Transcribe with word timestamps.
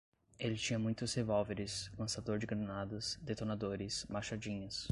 Ele 0.39 0.55
tinha 0.55 0.79
muitos 0.79 1.13
revólveres, 1.13 1.91
lançador 1.95 2.39
de 2.39 2.47
granadas, 2.47 3.19
detonadores, 3.21 4.03
machadinhas 4.09 4.87